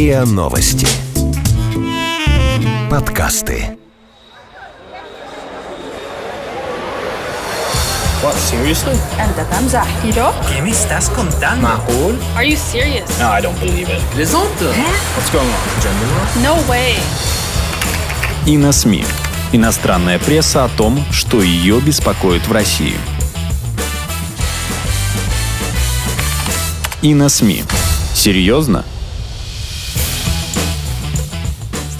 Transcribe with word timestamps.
РИА 0.00 0.24
Новости. 0.24 0.86
Подкасты. 2.90 3.76
What, 8.22 8.34
seriously? 8.34 8.96
أنت 9.20 9.46
تمزح 9.50 9.86
¿Yo? 10.04 10.32
¿Qué 10.48 10.62
me 10.62 10.70
estás 10.70 11.08
contando? 11.10 11.68
Macul? 11.68 12.18
Are 12.36 12.44
you 12.44 12.56
serious? 12.56 13.08
No, 13.20 13.30
I 13.30 13.40
don't 13.40 13.58
believe 13.60 13.88
it. 13.88 14.00
Plaisante? 14.14 14.66
What's 15.14 15.30
going 15.30 15.46
on? 15.46 15.80
Gender 15.80 16.08
No 16.42 16.56
way. 16.68 16.96
И 18.46 18.56
на 18.56 18.72
СМИ. 18.72 19.04
Иностранная 19.52 20.18
пресса 20.18 20.64
о 20.64 20.68
том, 20.68 21.04
что 21.12 21.42
ее 21.42 21.80
беспокоит 21.80 22.46
в 22.48 22.52
России. 22.52 22.96
И 27.02 27.14
на 27.14 27.28
СМИ. 27.28 27.64
Серьезно? 28.14 28.84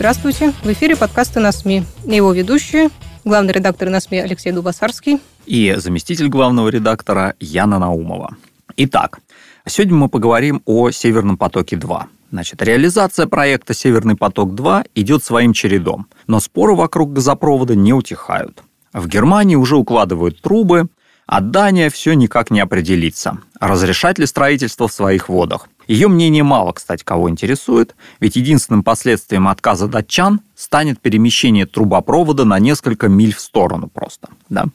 Здравствуйте, 0.02 0.52
в 0.64 0.66
эфире 0.66 0.96
подкасты 0.96 1.40
на 1.40 1.52
СМИ. 1.52 1.84
Его 2.06 2.34
ведущие, 2.34 2.90
главный 3.24 3.54
редактор 3.54 3.88
на 3.92 4.00
СМИ 4.00 4.18
Алексей 4.18 4.52
Дубасарский. 4.52 5.20
И 5.46 5.76
заместитель 5.78 6.28
главного 6.28 6.70
редактора 6.70 7.36
Яна 7.40 7.78
Наумова. 7.78 8.36
Итак, 8.78 9.20
сегодня 9.68 9.94
мы 9.94 10.10
поговорим 10.10 10.64
о 10.66 10.90
«Северном 10.90 11.38
потоке-2». 11.38 12.06
Значит, 12.32 12.64
реализация 12.64 13.28
проекта 13.28 13.76
«Северный 13.76 14.16
поток-2» 14.16 14.88
идет 14.96 15.24
своим 15.24 15.54
чередом, 15.54 16.08
но 16.26 16.40
споры 16.40 16.74
вокруг 16.74 17.14
газопровода 17.14 17.76
не 17.76 17.94
утихают. 17.94 18.64
В 18.94 19.08
Германии 19.08 19.56
уже 19.56 19.76
укладывают 19.76 20.42
трубы, 20.42 20.88
а 21.28 21.42
Дания 21.42 21.92
все 21.92 22.14
никак 22.14 22.50
не 22.50 22.60
определится, 22.60 23.38
разрешать 23.60 24.18
ли 24.18 24.26
строительство 24.26 24.88
в 24.88 24.94
своих 24.94 25.30
водах. 25.30 25.70
Ее 25.88 26.08
мнение 26.08 26.44
мало, 26.44 26.72
кстати, 26.74 27.04
кого 27.04 27.30
интересует, 27.30 27.96
ведь 28.20 28.36
единственным 28.36 28.84
последствием 28.84 29.48
отказа 29.48 29.88
датчан 29.88 30.42
станет 30.56 31.00
перемещение 31.00 31.66
трубопровода 31.66 32.46
на 32.46 32.60
несколько 32.60 33.08
миль 33.08 33.34
в 33.34 33.40
сторону 33.40 33.88
просто. 33.88 34.30
Да? 34.50 34.66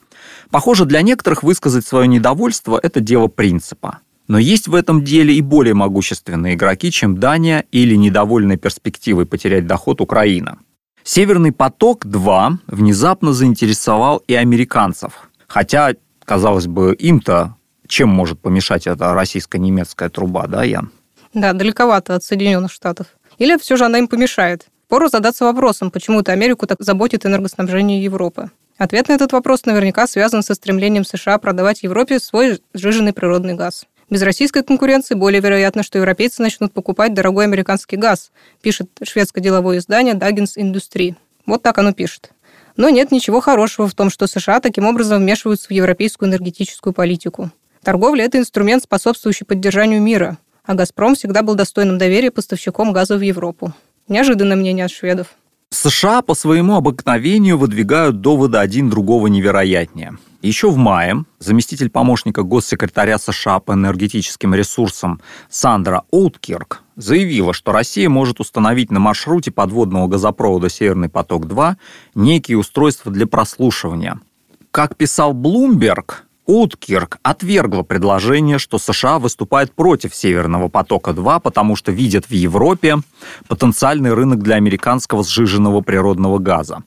Похоже, 0.50 0.84
для 0.84 1.02
некоторых 1.02 1.42
высказать 1.42 1.86
свое 1.86 2.08
недовольство– 2.08 2.78
это 2.82 3.00
дело 3.00 3.28
принципа. 3.28 4.00
Но 4.28 4.38
есть 4.38 4.66
в 4.66 4.74
этом 4.74 5.04
деле 5.04 5.34
и 5.34 5.40
более 5.40 5.74
могущественные 5.74 6.54
игроки, 6.54 6.90
чем 6.90 7.18
Дания 7.18 7.64
или 7.70 7.94
недовольная 7.94 8.56
перспективой 8.56 9.24
потерять 9.24 9.66
доход 9.66 10.00
Украина. 10.00 10.58
Северный 11.04 11.52
поток-2 11.52 12.56
внезапно 12.66 13.32
заинтересовал 13.32 14.22
и 14.26 14.34
американцев. 14.34 15.28
Хотя, 15.46 15.94
казалось 16.24 16.66
бы, 16.66 16.96
им-то 16.96 17.54
чем 17.86 18.08
может 18.08 18.40
помешать 18.40 18.86
эта 18.86 19.14
российско-немецкая 19.14 20.08
труба, 20.08 20.46
да, 20.46 20.64
Ян? 20.64 20.90
Да, 21.36 21.52
далековато 21.52 22.14
от 22.14 22.24
Соединенных 22.24 22.72
Штатов. 22.72 23.08
Или 23.36 23.58
все 23.58 23.76
же 23.76 23.84
она 23.84 23.98
им 23.98 24.08
помешает? 24.08 24.68
Пору 24.88 25.08
задаться 25.08 25.44
вопросом, 25.44 25.90
почему 25.90 26.20
это 26.20 26.32
Америку 26.32 26.66
так 26.66 26.78
заботит 26.80 27.26
энергоснабжение 27.26 28.02
Европы. 28.02 28.50
Ответ 28.78 29.08
на 29.08 29.12
этот 29.12 29.32
вопрос 29.32 29.66
наверняка 29.66 30.06
связан 30.06 30.42
со 30.42 30.54
стремлением 30.54 31.04
США 31.04 31.36
продавать 31.36 31.82
Европе 31.82 32.20
свой 32.20 32.62
сжиженный 32.72 33.12
природный 33.12 33.52
газ. 33.52 33.84
Без 34.08 34.22
российской 34.22 34.62
конкуренции 34.62 35.14
более 35.14 35.42
вероятно, 35.42 35.82
что 35.82 35.98
европейцы 35.98 36.40
начнут 36.40 36.72
покупать 36.72 37.12
дорогой 37.12 37.44
американский 37.44 37.96
газ, 37.96 38.32
пишет 38.62 38.88
шведское 39.02 39.44
деловое 39.44 39.76
издание 39.76 40.14
Dagens 40.14 40.56
Industry. 40.56 41.16
Вот 41.44 41.62
так 41.62 41.76
оно 41.76 41.92
пишет. 41.92 42.30
Но 42.76 42.88
нет 42.88 43.10
ничего 43.12 43.40
хорошего 43.40 43.86
в 43.88 43.94
том, 43.94 44.08
что 44.08 44.26
США 44.26 44.60
таким 44.60 44.86
образом 44.86 45.18
вмешиваются 45.18 45.68
в 45.68 45.72
европейскую 45.72 46.30
энергетическую 46.30 46.94
политику. 46.94 47.50
Торговля– 47.82 48.24
это 48.26 48.38
инструмент, 48.38 48.82
способствующий 48.82 49.44
поддержанию 49.44 50.00
мира, 50.00 50.38
а 50.66 50.74
«Газпром» 50.74 51.14
всегда 51.14 51.42
был 51.42 51.54
достойным 51.54 51.96
доверия 51.96 52.30
поставщиком 52.30 52.92
газа 52.92 53.16
в 53.16 53.20
Европу. 53.20 53.72
Неожиданное 54.08 54.56
мнение 54.56 54.84
от 54.84 54.90
шведов. 54.90 55.28
США 55.70 56.22
по 56.22 56.34
своему 56.34 56.76
обыкновению 56.76 57.58
выдвигают 57.58 58.20
доводы 58.20 58.58
один 58.58 58.88
другого 58.88 59.26
невероятнее. 59.26 60.16
Еще 60.42 60.70
в 60.70 60.76
мае 60.76 61.24
заместитель 61.40 61.90
помощника 61.90 62.42
госсекретаря 62.42 63.18
США 63.18 63.58
по 63.58 63.72
энергетическим 63.72 64.54
ресурсам 64.54 65.20
Сандра 65.50 66.04
Оуткирк 66.12 66.82
заявила, 66.94 67.52
что 67.52 67.72
Россия 67.72 68.08
может 68.08 68.38
установить 68.38 68.92
на 68.92 69.00
маршруте 69.00 69.50
подводного 69.50 70.06
газопровода 70.06 70.68
«Северный 70.68 71.08
поток-2» 71.08 71.74
некие 72.14 72.58
устройства 72.58 73.10
для 73.10 73.26
прослушивания. 73.26 74.20
Как 74.70 74.96
писал 74.96 75.32
Блумберг, 75.32 76.25
Уткирк 76.46 77.18
отвергла 77.24 77.82
предложение, 77.82 78.58
что 78.58 78.78
США 78.78 79.18
выступает 79.18 79.72
против 79.72 80.14
Северного 80.14 80.68
потока-2, 80.68 81.40
потому 81.40 81.74
что 81.74 81.90
видят 81.90 82.26
в 82.26 82.30
Европе 82.30 82.98
потенциальный 83.48 84.14
рынок 84.14 84.42
для 84.42 84.54
американского 84.54 85.24
сжиженного 85.24 85.80
природного 85.80 86.38
газа. 86.38 86.84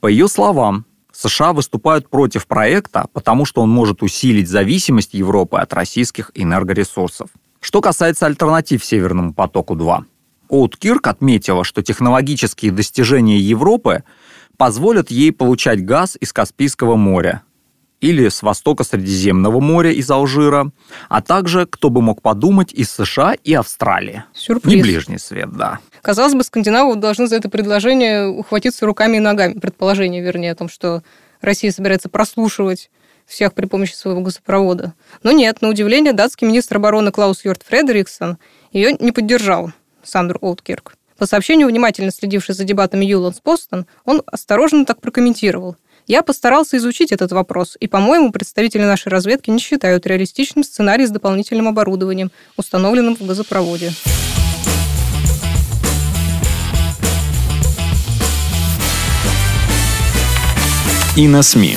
По 0.00 0.06
ее 0.06 0.28
словам, 0.28 0.84
США 1.12 1.52
выступают 1.52 2.08
против 2.08 2.46
проекта, 2.46 3.08
потому 3.12 3.44
что 3.44 3.62
он 3.62 3.70
может 3.70 4.02
усилить 4.02 4.48
зависимость 4.48 5.14
Европы 5.14 5.58
от 5.58 5.72
российских 5.72 6.30
энергоресурсов. 6.34 7.30
Что 7.60 7.80
касается 7.80 8.26
альтернатив 8.26 8.84
Северному 8.84 9.34
потоку-2, 9.34 10.04
Оуткирк 10.48 11.08
отметила, 11.08 11.64
что 11.64 11.82
технологические 11.82 12.70
достижения 12.70 13.40
Европы 13.40 14.04
позволят 14.56 15.10
ей 15.10 15.32
получать 15.32 15.84
газ 15.84 16.16
из 16.20 16.32
Каспийского 16.32 16.94
моря, 16.94 17.42
или 18.00 18.28
с 18.28 18.42
востока 18.42 18.84
Средиземного 18.84 19.60
моря 19.60 19.90
из 19.92 20.10
Алжира, 20.10 20.70
а 21.08 21.22
также, 21.22 21.66
кто 21.66 21.90
бы 21.90 22.02
мог 22.02 22.22
подумать, 22.22 22.72
из 22.72 22.90
США 22.90 23.34
и 23.42 23.54
Австралии. 23.54 24.24
Сюрприз. 24.34 24.74
Не 24.74 24.82
ближний 24.82 25.18
свет, 25.18 25.50
да. 25.52 25.78
Казалось 26.02 26.34
бы, 26.34 26.44
скандинавы 26.44 26.96
должны 26.96 27.26
за 27.26 27.36
это 27.36 27.48
предложение 27.48 28.28
ухватиться 28.28 28.86
руками 28.86 29.16
и 29.16 29.20
ногами. 29.20 29.54
Предположение, 29.54 30.22
вернее, 30.22 30.52
о 30.52 30.56
том, 30.56 30.68
что 30.68 31.02
Россия 31.40 31.72
собирается 31.72 32.08
прослушивать 32.08 32.90
всех 33.26 33.54
при 33.54 33.66
помощи 33.66 33.94
своего 33.94 34.20
газопровода. 34.20 34.94
Но 35.22 35.32
нет, 35.32 35.60
на 35.60 35.68
удивление, 35.68 36.12
датский 36.12 36.46
министр 36.46 36.76
обороны 36.76 37.10
Клаус 37.10 37.44
Йорт 37.44 37.62
Фредериксон 37.66 38.38
ее 38.72 38.92
не 38.92 39.12
поддержал, 39.12 39.72
Сандр 40.02 40.38
Олдкирк. 40.40 40.94
По 41.18 41.26
сообщению, 41.26 41.68
внимательно 41.68 42.10
следивший 42.10 42.54
за 42.54 42.64
дебатами 42.64 43.04
Юланс 43.04 43.40
Постон, 43.40 43.86
он 44.04 44.22
осторожно 44.26 44.84
так 44.84 45.00
прокомментировал. 45.00 45.76
Я 46.06 46.22
постарался 46.22 46.76
изучить 46.76 47.10
этот 47.10 47.32
вопрос, 47.32 47.76
и, 47.80 47.88
по-моему, 47.88 48.30
представители 48.30 48.84
нашей 48.84 49.08
разведки 49.08 49.50
не 49.50 49.58
считают 49.58 50.06
реалистичным 50.06 50.62
сценарий 50.62 51.04
с 51.04 51.10
дополнительным 51.10 51.66
оборудованием, 51.66 52.30
установленным 52.56 53.16
в 53.16 53.26
газопроводе. 53.26 53.90
И 61.16 61.26
на 61.26 61.42
СМИ. 61.42 61.76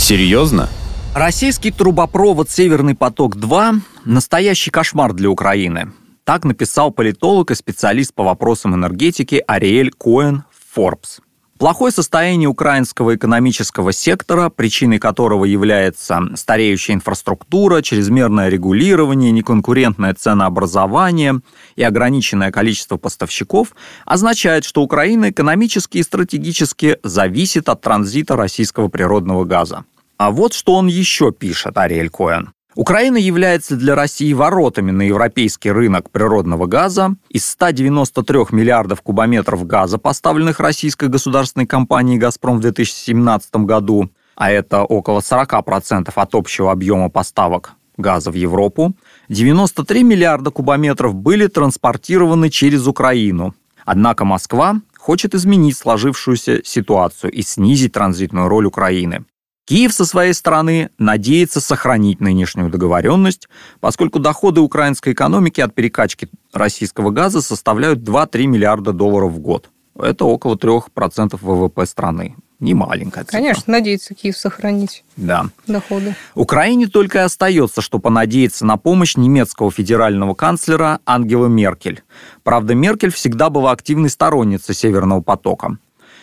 Серьезно? 0.00 0.68
Российский 1.14 1.70
трубопровод 1.70 2.50
«Северный 2.50 2.96
поток-2»– 2.96 3.80
настоящий 4.04 4.72
кошмар 4.72 5.12
для 5.12 5.30
Украины. 5.30 5.92
Так 6.24 6.44
написал 6.44 6.90
политолог 6.90 7.52
и 7.52 7.54
специалист 7.54 8.12
по 8.12 8.24
вопросам 8.24 8.74
энергетики 8.74 9.42
Ариэль 9.46 9.92
Коэн 9.92 10.42
в 10.50 10.76
Forbes. 10.76 11.20
Плохое 11.58 11.92
состояние 11.92 12.48
украинского 12.48 13.16
экономического 13.16 13.92
сектора, 13.92 14.48
причиной 14.48 15.00
которого 15.00 15.44
является 15.44 16.20
стареющая 16.36 16.94
инфраструктура, 16.94 17.82
чрезмерное 17.82 18.48
регулирование, 18.48 19.32
неконкурентное 19.32 20.14
ценообразование 20.14 21.40
и 21.74 21.82
ограниченное 21.82 22.52
количество 22.52 22.96
поставщиков, 22.96 23.74
означает, 24.04 24.64
что 24.64 24.82
Украина 24.82 25.30
экономически 25.30 25.98
и 25.98 26.04
стратегически 26.04 26.98
зависит 27.02 27.68
от 27.68 27.80
транзита 27.80 28.36
российского 28.36 28.86
природного 28.86 29.44
газа. 29.44 29.84
А 30.16 30.30
вот 30.30 30.52
что 30.52 30.74
он 30.74 30.86
еще 30.86 31.32
пишет, 31.32 31.76
Ариэль 31.76 32.10
Коэн. 32.10 32.52
Украина 32.78 33.16
является 33.16 33.74
для 33.74 33.96
России 33.96 34.32
воротами 34.32 34.92
на 34.92 35.02
европейский 35.02 35.72
рынок 35.72 36.10
природного 36.12 36.66
газа. 36.66 37.16
Из 37.28 37.44
193 37.44 38.38
миллиардов 38.52 39.02
кубометров 39.02 39.66
газа, 39.66 39.98
поставленных 39.98 40.60
российской 40.60 41.08
государственной 41.08 41.66
компанией 41.66 42.18
«Газпром» 42.18 42.58
в 42.58 42.60
2017 42.60 43.56
году, 43.66 44.10
а 44.36 44.52
это 44.52 44.84
около 44.84 45.18
40% 45.18 46.12
от 46.14 46.34
общего 46.36 46.70
объема 46.70 47.10
поставок 47.10 47.72
газа 47.96 48.30
в 48.30 48.34
Европу, 48.34 48.94
93 49.28 50.04
миллиарда 50.04 50.52
кубометров 50.52 51.16
были 51.16 51.48
транспортированы 51.48 52.48
через 52.48 52.86
Украину. 52.86 53.56
Однако 53.86 54.24
Москва 54.24 54.76
хочет 54.96 55.34
изменить 55.34 55.76
сложившуюся 55.76 56.62
ситуацию 56.64 57.32
и 57.32 57.42
снизить 57.42 57.94
транзитную 57.94 58.46
роль 58.46 58.66
Украины. 58.66 59.24
Киев 59.68 59.92
со 59.92 60.06
своей 60.06 60.32
стороны 60.32 60.88
надеется 60.96 61.60
сохранить 61.60 62.20
нынешнюю 62.20 62.70
договоренность, 62.70 63.50
поскольку 63.80 64.18
доходы 64.18 64.62
украинской 64.62 65.12
экономики 65.12 65.60
от 65.60 65.74
перекачки 65.74 66.30
российского 66.54 67.10
газа 67.10 67.42
составляют 67.42 67.98
2-3 67.98 68.46
миллиарда 68.46 68.94
долларов 68.94 69.32
в 69.32 69.40
год. 69.40 69.68
Это 69.94 70.24
около 70.24 70.54
3% 70.54 71.38
ВВП 71.38 71.84
страны. 71.84 72.36
не 72.60 72.72
маленькая 72.72 73.24
цифра. 73.24 73.36
Конечно, 73.36 73.64
надеется 73.66 74.14
Киев 74.14 74.38
сохранить 74.38 75.04
да. 75.16 75.50
доходы. 75.66 76.16
Украине 76.34 76.86
только 76.86 77.18
и 77.18 77.22
остается, 77.22 77.82
что 77.82 77.98
понадеяться 77.98 78.64
на 78.64 78.78
помощь 78.78 79.16
немецкого 79.16 79.70
федерального 79.70 80.32
канцлера 80.32 81.00
Ангелы 81.04 81.50
Меркель. 81.50 82.02
Правда, 82.42 82.74
Меркель 82.74 83.12
всегда 83.12 83.50
была 83.50 83.72
активной 83.72 84.08
сторонницей 84.08 84.74
Северного 84.74 85.20
потока. 85.20 85.76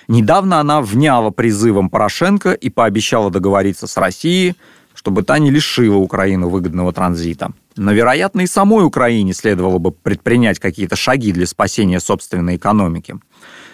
Недавно 0.07 0.59
она 0.59 0.81
вняла 0.81 1.31
призывом 1.31 1.89
Порошенко 1.89 2.51
и 2.51 2.69
пообещала 2.69 3.31
договориться 3.31 3.87
с 3.87 3.97
Россией, 3.97 4.55
чтобы 4.93 5.23
та 5.23 5.39
не 5.39 5.51
лишила 5.51 5.97
Украину 5.97 6.49
выгодного 6.49 6.93
транзита. 6.93 7.51
Но, 7.75 7.91
вероятно, 7.91 8.41
и 8.41 8.47
самой 8.47 8.85
Украине 8.85 9.33
следовало 9.33 9.77
бы 9.77 9.91
предпринять 9.91 10.59
какие-то 10.59 10.95
шаги 10.95 11.31
для 11.31 11.45
спасения 11.45 11.99
собственной 11.99 12.55
экономики. 12.55 13.15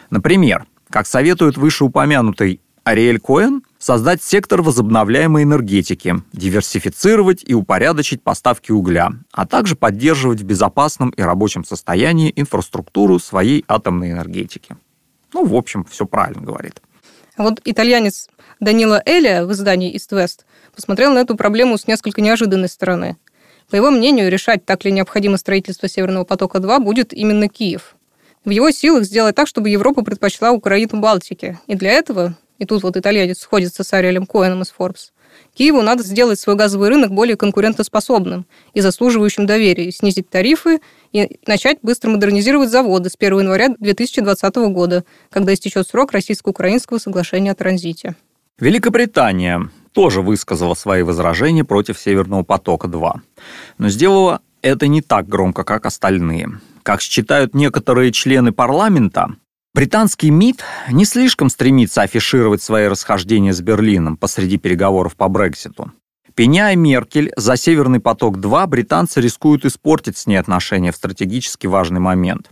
Например, 0.09 0.65
как 0.89 1.07
советует 1.07 1.57
вышеупомянутый 1.57 2.59
Ариэль 2.83 3.19
Коэн, 3.19 3.61
создать 3.77 4.23
сектор 4.23 4.63
возобновляемой 4.63 5.43
энергетики, 5.43 6.15
диверсифицировать 6.33 7.43
и 7.45 7.53
упорядочить 7.53 8.23
поставки 8.23 8.71
угля, 8.71 9.11
а 9.31 9.45
также 9.45 9.75
поддерживать 9.75 10.41
в 10.41 10.45
безопасном 10.45 11.11
и 11.11 11.21
рабочем 11.21 11.63
состоянии 11.63 12.33
инфраструктуру 12.35 13.19
своей 13.19 13.63
атомной 13.67 14.11
энергетики. 14.11 14.75
Ну, 15.33 15.45
в 15.45 15.55
общем, 15.55 15.83
все 15.85 16.05
правильно 16.05 16.41
говорит. 16.41 16.81
Вот 17.37 17.61
итальянец 17.65 18.29
Данила 18.59 19.01
Эля 19.05 19.45
в 19.45 19.51
издании 19.51 19.95
East 19.95 20.11
West 20.11 20.41
посмотрел 20.75 21.13
на 21.13 21.19
эту 21.19 21.35
проблему 21.35 21.77
с 21.77 21.87
несколько 21.87 22.21
неожиданной 22.21 22.69
стороны. 22.69 23.17
По 23.69 23.75
его 23.75 23.89
мнению, 23.89 24.29
решать, 24.29 24.65
так 24.65 24.83
ли 24.83 24.91
необходимо 24.91 25.37
строительство 25.37 25.87
Северного 25.87 26.25
потока-2 26.25 26.79
будет 26.79 27.13
именно 27.13 27.47
Киев. 27.47 27.95
В 28.43 28.49
его 28.49 28.71
силах 28.71 29.05
сделать 29.05 29.35
так, 29.35 29.47
чтобы 29.47 29.69
Европа 29.69 30.03
предпочла 30.03 30.51
Украину 30.51 30.99
Балтике. 30.99 31.59
И 31.67 31.75
для 31.75 31.91
этого, 31.91 32.35
и 32.57 32.65
тут 32.65 32.83
вот 32.83 32.97
итальянец 32.97 33.39
сходится 33.39 33.83
с 33.83 33.93
Ариэлем 33.93 34.25
Коэном 34.25 34.63
из 34.63 34.73
Forbes, 34.77 35.11
Киеву 35.61 35.83
надо 35.83 36.01
сделать 36.01 36.39
свой 36.39 36.55
газовый 36.55 36.89
рынок 36.89 37.11
более 37.11 37.37
конкурентоспособным 37.37 38.47
и 38.73 38.81
заслуживающим 38.81 39.45
доверия, 39.45 39.91
снизить 39.91 40.27
тарифы 40.27 40.79
и 41.11 41.37
начать 41.45 41.77
быстро 41.83 42.09
модернизировать 42.09 42.71
заводы 42.71 43.11
с 43.11 43.15
1 43.15 43.41
января 43.41 43.69
2020 43.77 44.55
года, 44.73 45.05
когда 45.29 45.53
истечет 45.53 45.87
срок 45.87 46.13
российско-украинского 46.13 46.97
соглашения 46.97 47.51
о 47.51 47.53
транзите. 47.53 48.15
Великобритания 48.59 49.69
тоже 49.91 50.23
высказала 50.23 50.73
свои 50.73 51.03
возражения 51.03 51.63
против 51.63 51.99
Северного 51.99 52.41
потока-2, 52.41 53.19
но 53.77 53.89
сделала 53.89 54.41
это 54.63 54.87
не 54.87 55.03
так 55.03 55.27
громко, 55.27 55.63
как 55.63 55.85
остальные. 55.85 56.59
Как 56.81 57.01
считают 57.01 57.53
некоторые 57.53 58.11
члены 58.11 58.51
парламента, 58.51 59.35
британский 59.73 60.29
МИД 60.31 60.63
не 60.91 61.05
слишком 61.05 61.49
стремится 61.49 62.01
афишировать 62.01 62.61
свои 62.61 62.87
расхождения 62.87 63.53
с 63.53 63.61
Берлином 63.61 64.17
посреди 64.17 64.57
переговоров 64.57 65.15
по 65.15 65.27
Брекситу. 65.27 65.91
Пеняя 66.35 66.75
Меркель 66.75 67.31
за 67.35 67.57
«Северный 67.57 67.99
поток-2», 67.99 68.67
британцы 68.67 69.19
рискуют 69.19 69.65
испортить 69.65 70.17
с 70.17 70.27
ней 70.27 70.37
отношения 70.37 70.91
в 70.91 70.95
стратегически 70.95 71.67
важный 71.67 71.99
момент. 71.99 72.49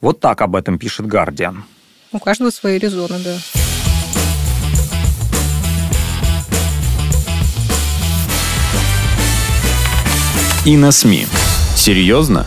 Вот 0.00 0.20
так 0.20 0.40
об 0.42 0.54
этом 0.56 0.78
пишет 0.78 1.06
«Гардиан». 1.06 1.64
У 2.12 2.18
каждого 2.18 2.50
свои 2.50 2.78
резоны, 2.78 3.18
да. 3.24 3.38
И 10.66 10.76
на 10.76 10.92
СМИ. 10.92 11.26
Серьезно? 11.74 12.46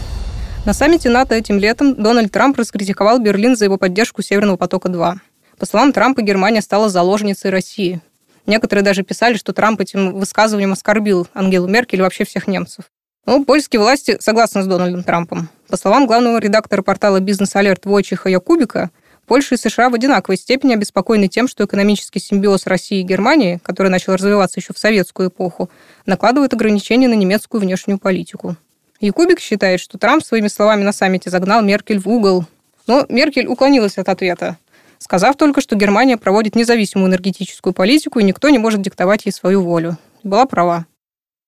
На 0.66 0.74
саммите 0.74 1.10
НАТО 1.10 1.36
этим 1.36 1.60
летом 1.60 1.94
Дональд 1.94 2.32
Трамп 2.32 2.58
раскритиковал 2.58 3.20
Берлин 3.20 3.56
за 3.56 3.66
его 3.66 3.78
поддержку 3.78 4.24
Северного 4.24 4.58
потока-2. 4.58 5.18
По 5.60 5.66
словам 5.68 5.94
Трампа, 5.94 6.24
Германия 6.24 6.62
стала 6.62 6.90
заложницей 6.90 7.52
России. 7.52 8.02
Некоторые 8.48 8.84
даже 8.84 9.04
писали, 9.04 9.38
что 9.38 9.54
Трамп 9.54 9.82
этим 9.82 10.14
высказыванием 10.16 10.72
оскорбил 10.72 11.28
Ангелу 11.36 11.68
Меркель 11.68 12.00
и 12.00 12.02
вообще 12.02 12.26
всех 12.26 12.48
немцев. 12.48 12.86
Но 13.28 13.44
польские 13.46 13.80
власти 13.80 14.18
согласны 14.20 14.64
с 14.64 14.66
Дональдом 14.66 15.04
Трампом. 15.04 15.50
По 15.68 15.78
словам 15.78 16.08
главного 16.08 16.40
редактора 16.40 16.82
портала 16.82 17.20
«Бизнес-алерт» 17.20 17.86
Войчиха 17.86 18.30
Якубика, 18.30 18.90
Польша 19.28 19.56
и 19.56 19.58
США 19.60 19.92
в 19.92 19.94
одинаковой 19.94 20.38
степени 20.38 20.74
обеспокоены 20.74 21.28
тем, 21.28 21.48
что 21.48 21.66
экономический 21.66 22.20
симбиоз 22.20 22.66
России 22.66 23.02
и 23.02 23.04
Германии, 23.04 23.60
который 23.62 23.90
начал 23.90 24.14
развиваться 24.14 24.60
еще 24.60 24.74
в 24.74 24.80
советскую 24.80 25.30
эпоху, 25.30 25.70
накладывает 26.08 26.54
ограничения 26.54 27.08
на 27.08 27.14
немецкую 27.14 27.62
внешнюю 27.62 28.00
политику. 28.00 28.56
Якубик 29.00 29.40
считает, 29.40 29.80
что 29.80 29.98
Трамп 29.98 30.24
своими 30.24 30.48
словами 30.48 30.84
на 30.84 30.94
саммите 30.94 31.30
загнал 31.30 31.62
Меркель 31.62 32.00
в 32.00 32.08
угол. 32.08 32.46
Но 32.88 33.06
Меркель 33.10 33.48
уклонилась 33.48 33.98
от 33.98 34.10
ответа, 34.10 34.58
сказав 35.00 35.36
только, 35.36 35.62
что 35.62 35.76
Германия 35.76 36.18
проводит 36.18 36.56
независимую 36.56 37.10
энергетическую 37.10 37.74
политику, 37.74 38.20
и 38.20 38.24
никто 38.24 38.50
не 38.50 38.58
может 38.58 38.82
диктовать 38.82 39.26
ей 39.26 39.32
свою 39.32 39.62
волю. 39.62 39.98
Была 40.24 40.46
права. 40.46 40.86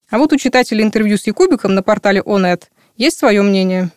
А 0.09 0.17
вот 0.17 0.33
у 0.33 0.37
читателей 0.37 0.83
интервью 0.83 1.17
с 1.17 1.27
Якубиком 1.27 1.75
на 1.75 1.83
портале 1.83 2.21
ОНЕТ 2.21 2.69
есть 2.95 3.19
свое 3.19 3.41
мнение. 3.41 3.89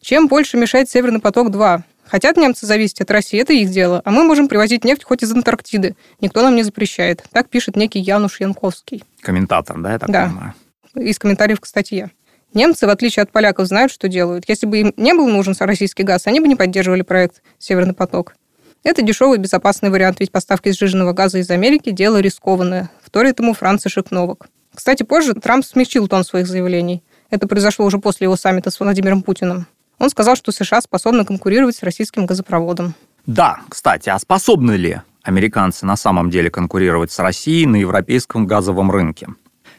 Чем 0.00 0.28
больше 0.28 0.56
мешает 0.56 0.88
Северный 0.88 1.20
поток-2? 1.20 1.82
Хотят 2.04 2.36
немцы 2.36 2.66
зависеть 2.66 3.00
от 3.00 3.10
России, 3.10 3.40
это 3.40 3.52
их 3.52 3.70
дело, 3.70 4.00
а 4.04 4.12
мы 4.12 4.22
можем 4.22 4.46
привозить 4.46 4.84
нефть 4.84 5.02
хоть 5.02 5.24
из 5.24 5.32
Антарктиды. 5.32 5.96
Никто 6.20 6.42
нам 6.42 6.54
не 6.54 6.62
запрещает. 6.62 7.24
Так 7.32 7.48
пишет 7.48 7.74
некий 7.74 7.98
Януш 7.98 8.40
Янковский. 8.40 9.02
Комментатор, 9.20 9.76
да, 9.80 9.92
я 9.92 9.98
так 9.98 10.10
да. 10.10 10.26
понимаю? 10.26 10.54
Из 10.94 11.18
комментариев 11.18 11.60
к 11.60 11.66
статье. 11.66 12.10
Немцы, 12.54 12.86
в 12.86 12.90
отличие 12.90 13.22
от 13.22 13.30
поляков, 13.30 13.66
знают, 13.66 13.92
что 13.92 14.08
делают. 14.08 14.44
Если 14.48 14.66
бы 14.66 14.78
им 14.78 14.94
не 14.96 15.12
был 15.12 15.28
нужен 15.28 15.54
российский 15.58 16.02
газ, 16.02 16.26
они 16.26 16.40
бы 16.40 16.48
не 16.48 16.56
поддерживали 16.56 17.02
проект 17.02 17.42
«Северный 17.58 17.94
поток». 17.94 18.34
Это 18.82 19.02
дешевый 19.02 19.38
безопасный 19.38 19.90
вариант, 19.90 20.20
ведь 20.20 20.30
поставки 20.30 20.70
сжиженного 20.70 21.12
газа 21.12 21.38
из 21.38 21.50
Америки– 21.50 21.90
дело 21.92 22.20
рискованное, 22.20 22.90
вторит 23.02 23.40
ему 23.40 23.52
Франц 23.52 23.86
Шикновок. 23.88 24.46
Кстати, 24.74 25.02
позже 25.02 25.34
Трамп 25.34 25.64
смягчил 25.64 26.06
тон 26.06 26.22
своих 26.22 26.46
заявлений. 26.46 27.02
Это 27.30 27.48
произошло 27.48 27.84
уже 27.84 27.98
после 27.98 28.26
его 28.26 28.36
саммита 28.36 28.70
с 28.70 28.78
Владимиром 28.78 29.22
Путиным. 29.22 29.66
Он 29.98 30.10
сказал, 30.10 30.36
что 30.36 30.52
США 30.52 30.80
способны 30.80 31.24
конкурировать 31.24 31.76
с 31.76 31.82
российским 31.82 32.26
газопроводом. 32.26 32.94
Да, 33.26 33.60
кстати, 33.68 34.08
а 34.08 34.18
способны 34.18 34.72
ли 34.72 35.00
американцы 35.22 35.84
на 35.84 35.96
самом 35.96 36.30
деле 36.30 36.50
конкурировать 36.50 37.10
с 37.10 37.18
Россией 37.18 37.66
на 37.66 37.76
европейском 37.76 38.46
газовом 38.46 38.90
рынке? 38.90 39.28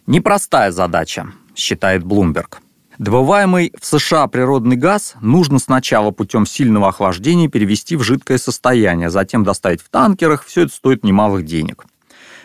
Непростая 0.06 0.72
задача, 0.72 1.28
считает 1.58 2.04
Блумберг. 2.04 2.62
Добываемый 2.98 3.74
в 3.80 3.86
США 3.86 4.28
природный 4.28 4.76
газ 4.76 5.16
нужно 5.22 5.60
сначала 5.60 6.12
путем 6.12 6.46
сильного 6.46 6.88
охлаждения 6.88 7.48
перевести 7.48 7.96
в 7.96 8.04
жидкое 8.04 8.38
состояние, 8.38 9.10
затем 9.10 9.44
доставить 9.44 9.82
в 9.82 9.90
танкерах, 9.90 10.46
все 10.46 10.64
это 10.64 10.74
стоит 10.74 11.04
немалых 11.04 11.46
денег. 11.46 11.86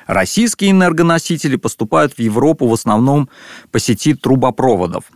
Российские 0.07 0.73
энергоносители 0.73 1.57
поступают 1.57 2.15
в 2.15 2.19
Европу 2.19 2.67
в 2.67 2.73
основном 2.73 3.29
по 3.71 3.79
сети 3.79 4.15
трубопроводов– 4.15 5.05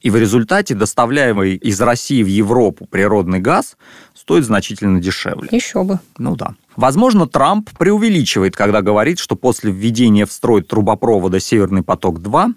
и 0.00 0.10
в 0.10 0.16
результате 0.16 0.74
доставляемый 0.74 1.56
из 1.56 1.80
России 1.80 2.22
в 2.22 2.28
Европу 2.28 2.86
природный 2.86 3.40
газ 3.40 3.76
стоит 4.14 4.44
значительно 4.44 5.00
дешевле. 5.00 5.48
Еще 5.50 5.82
бы. 5.82 5.98
Ну 6.18 6.36
да. 6.36 6.54
Возможно, 6.76 7.26
Трамп 7.26 7.70
преувеличивает, 7.76 8.54
когда 8.54 8.80
говорит, 8.80 9.18
что 9.18 9.34
после 9.34 9.72
введения 9.72 10.24
в 10.24 10.32
строй 10.32 10.62
трубопровода 10.62 11.40
«Северный 11.40 11.82
поток-2» 11.82 12.54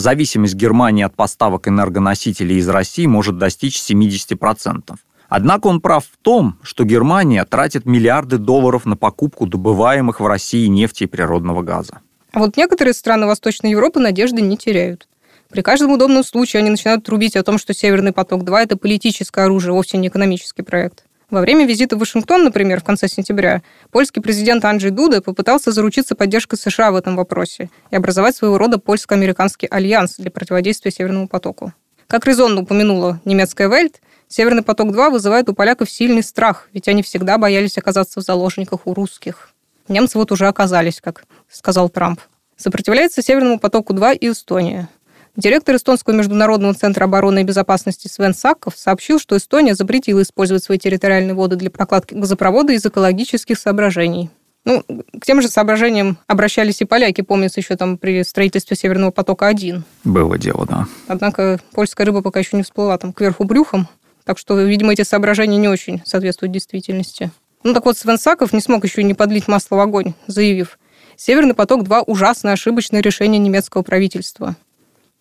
зависимость 0.00 0.54
Германии 0.54 1.04
от 1.04 1.14
поставок 1.14 1.68
энергоносителей 1.68 2.58
из 2.58 2.68
России 2.68 3.06
может 3.06 3.38
достичь 3.38 3.78
70%. 3.78 4.96
Однако 5.28 5.66
он 5.66 5.80
прав 5.80 6.04
в 6.04 6.16
том, 6.22 6.58
что 6.62 6.84
Германия 6.84 7.44
тратит 7.44 7.84
миллиарды 7.84 8.38
долларов 8.38 8.86
на 8.86 8.96
покупку 8.96 9.46
добываемых 9.46 10.20
в 10.20 10.26
России 10.26 10.66
нефти 10.66 11.04
и 11.04 11.06
природного 11.06 11.62
газа. 11.62 12.00
А 12.32 12.40
вот 12.40 12.56
некоторые 12.56 12.94
страны 12.94 13.26
Восточной 13.26 13.70
Европы 13.70 14.00
надежды 14.00 14.40
не 14.40 14.56
теряют. 14.56 15.08
При 15.50 15.62
каждом 15.62 15.92
удобном 15.92 16.24
случае 16.24 16.60
они 16.60 16.70
начинают 16.70 17.04
трубить 17.04 17.36
о 17.36 17.42
том, 17.42 17.58
что 17.58 17.72
«Северный 17.72 18.12
поток-2»— 18.12 18.56
это 18.58 18.76
политическое 18.76 19.44
оружие, 19.46 19.72
вовсе 19.72 19.96
не 19.96 20.08
экономический 20.08 20.62
проект. 20.62 21.04
Во 21.30 21.42
время 21.42 21.66
визита 21.66 21.94
в 21.94 21.98
Вашингтон, 21.98 22.44
например, 22.44 22.80
в 22.80 22.84
конце 22.84 23.06
сентября, 23.06 23.60
польский 23.90 24.22
президент 24.22 24.64
Анджей 24.64 24.90
Дуда 24.90 25.20
попытался 25.20 25.72
заручиться 25.72 26.14
поддержкой 26.14 26.56
США 26.56 26.90
в 26.90 26.96
этом 26.96 27.16
вопросе 27.16 27.68
и 27.90 27.96
образовать 27.96 28.34
своего 28.34 28.56
рода 28.56 28.78
польско-американский 28.78 29.66
альянс 29.66 30.16
для 30.16 30.30
противодействия 30.30 30.90
Северному 30.90 31.28
потоку. 31.28 31.74
Как 32.06 32.26
резонно 32.26 32.62
упомянула 32.62 33.20
немецкая 33.26 33.68
Вельт, 33.68 34.00
Северный 34.26 34.62
поток-2 34.62 35.10
вызывает 35.10 35.50
у 35.50 35.54
поляков 35.54 35.90
сильный 35.90 36.22
страх, 36.22 36.68
ведь 36.72 36.88
они 36.88 37.02
всегда 37.02 37.36
боялись 37.36 37.76
оказаться 37.76 38.20
в 38.20 38.24
заложниках 38.24 38.86
у 38.86 38.94
русских. 38.94 39.50
Немцы 39.86 40.16
вот 40.16 40.32
уже 40.32 40.46
оказались, 40.46 41.00
как 41.02 41.24
сказал 41.50 41.90
Трамп. 41.90 42.20
Сопротивляется 42.56 43.22
Северному 43.22 43.58
потоку-2 43.58 44.16
и 44.16 44.30
Эстония. 44.30 44.88
Директор 45.36 45.76
Эстонского 45.76 46.14
международного 46.14 46.74
центра 46.74 47.04
обороны 47.04 47.40
и 47.40 47.44
безопасности 47.44 48.08
Свен 48.08 48.34
Сакков 48.34 48.74
сообщил, 48.76 49.18
что 49.18 49.36
Эстония 49.36 49.74
запретила 49.74 50.22
использовать 50.22 50.64
свои 50.64 50.78
территориальные 50.78 51.34
воды 51.34 51.56
для 51.56 51.70
прокладки 51.70 52.14
газопровода 52.14 52.72
из 52.72 52.84
экологических 52.84 53.58
соображений. 53.58 54.30
Ну, 54.64 54.82
к 54.82 55.24
тем 55.24 55.40
же 55.40 55.48
соображениям 55.48 56.18
обращались 56.26 56.82
и 56.82 56.84
поляки, 56.84 57.22
помнится, 57.22 57.60
еще 57.60 57.76
там 57.76 57.96
при 57.96 58.22
строительстве 58.22 58.76
Северного 58.76 59.10
потока-1. 59.10 59.82
Было 60.04 60.36
дело, 60.36 60.66
да. 60.66 60.86
Однако 61.06 61.58
польская 61.72 62.04
рыба 62.04 62.20
пока 62.20 62.40
еще 62.40 62.56
не 62.56 62.62
всплыла 62.62 62.98
там 62.98 63.12
кверху 63.12 63.44
брюхом, 63.44 63.88
так 64.24 64.36
что, 64.36 64.60
видимо, 64.60 64.92
эти 64.92 65.02
соображения 65.02 65.56
не 65.56 65.68
очень 65.68 66.02
соответствуют 66.04 66.52
действительности. 66.52 67.30
Ну 67.62 67.72
так 67.72 67.86
вот, 67.86 67.96
Свен 67.96 68.18
Саков 68.18 68.52
не 68.52 68.60
смог 68.60 68.84
еще 68.84 69.00
и 69.00 69.04
не 69.04 69.14
подлить 69.14 69.48
масло 69.48 69.76
в 69.76 69.80
огонь, 69.80 70.14
заявив, 70.26 70.78
«Северный 71.16 71.54
поток-2– 71.54 72.04
ужасное 72.06 72.52
ошибочное 72.52 73.00
решение 73.00 73.38
немецкого 73.38 73.82
правительства. 73.82 74.54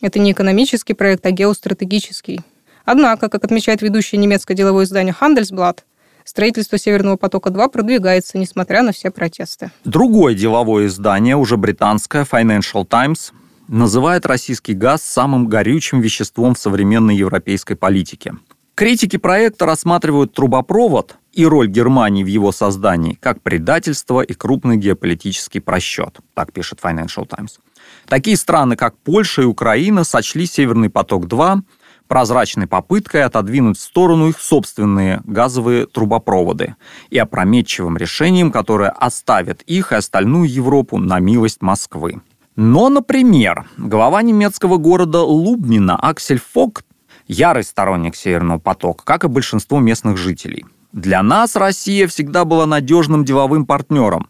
Это 0.02 0.20
не 0.20 0.32
экономический 0.32 0.94
проект, 0.94 1.26
а 1.26 1.32
геостратегический. 1.32 2.42
Однако, 2.86 3.30
как 3.30 3.44
отмечает 3.44 3.82
ведущее 3.82 4.20
немецкое 4.20 4.56
деловое 4.56 4.86
издание 4.86 5.16
Handelsblatt, 5.20 5.80
строительство 6.24 6.78
Северного 6.78 7.18
потока-2 7.18 7.70
продвигается, 7.70 8.38
несмотря 8.38 8.84
на 8.84 8.92
все 8.92 9.10
протесты. 9.10 9.72
Другое 9.86 10.36
деловое 10.36 10.86
издание, 10.86 11.36
уже 11.36 11.58
британское, 11.58 12.26
Financial 12.26 12.86
Times, 12.86 13.34
называет 13.68 14.26
российский 14.26 14.74
газ 14.74 15.02
самым 15.02 15.48
горючим 15.48 16.00
веществом 16.00 16.54
в 16.54 16.60
современной 16.60 17.16
европейской 17.16 17.76
политике. 17.76 18.34
Критики 18.76 19.18
проекта 19.18 19.66
рассматривают 19.66 20.34
трубопровод 20.34 21.16
и 21.34 21.46
роль 21.46 21.68
Германии 21.68 22.24
в 22.24 22.28
его 22.28 22.52
создании 22.52 23.18
как 23.20 23.42
предательство 23.42 24.22
и 24.22 24.34
крупный 24.34 24.78
геополитический 24.78 25.60
просчет, 25.60 26.20
так 26.36 26.54
пишет 26.54 26.80
Financial 26.84 27.28
Times. 27.28 27.60
Такие 28.08 28.38
страны, 28.38 28.76
как 28.76 28.98
Польша 28.98 29.42
и 29.42 29.46
Украина, 29.46 30.04
сочли 30.04 30.46
«Северный 30.46 30.90
поток-2» 30.90 31.62
прозрачной 32.08 32.68
попыткой 32.68 33.24
отодвинуть 33.24 33.78
в 33.78 33.82
сторону 33.82 34.30
их 34.30 34.40
собственные 34.40 35.22
газовые 35.26 35.88
трубопроводы 35.88 36.76
и 37.10 37.18
опрометчивым 37.18 37.98
решением, 37.98 38.52
которое 38.52 38.90
оставит 38.90 39.62
их 39.64 39.92
и 39.92 39.96
остальную 39.96 40.50
Европу 40.50 40.98
на 40.98 41.20
милость 41.20 41.62
Москвы. 41.62 42.22
Но, 42.56 42.90
например, 42.90 43.68
глава 43.78 44.22
немецкого 44.22 44.78
города 44.78 45.20
Лубнина 45.20 45.96
Аксель 45.96 46.42
Фок 46.54 46.84
ярый 47.28 47.64
сторонник 47.64 48.16
Северного 48.16 48.60
потока, 48.60 49.04
как 49.04 49.24
и 49.24 49.28
большинство 49.28 49.80
местных 49.80 50.18
жителей. 50.18 50.66
Для 50.94 51.22
нас 51.22 51.56
Россия 51.56 52.08
всегда 52.08 52.46
была 52.46 52.66
надежным 52.66 53.26
деловым 53.26 53.66
партнером. 53.66 54.30